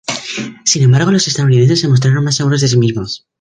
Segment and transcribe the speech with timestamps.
[0.65, 3.27] Sin embargo, los estadounidenses se mostraron más seguros de sí mismos.